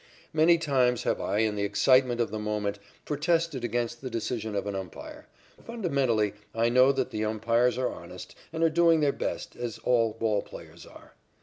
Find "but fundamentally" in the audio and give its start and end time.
5.57-6.33